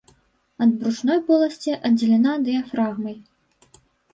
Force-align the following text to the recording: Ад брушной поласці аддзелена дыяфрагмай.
Ад 0.65 0.71
брушной 0.77 1.19
поласці 1.27 1.75
аддзелена 1.91 2.33
дыяфрагмай. 2.49 3.17